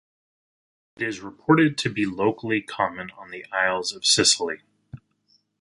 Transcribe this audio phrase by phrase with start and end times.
[0.95, 4.61] It is reported to be locally common on the Isles of Scilly.